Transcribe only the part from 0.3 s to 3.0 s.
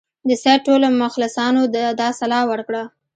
سید ټولو مخلصانو دا سلا ورکړه.